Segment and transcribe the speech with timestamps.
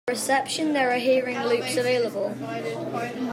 [0.07, 2.33] From the reception there are hearing loops available.